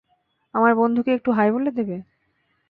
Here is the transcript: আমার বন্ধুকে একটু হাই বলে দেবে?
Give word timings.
আমার 0.53 0.73
বন্ধুকে 0.75 1.11
একটু 1.13 1.29
হাই 1.31 1.49
বলে 1.51 1.71
দেবে? 1.71 1.97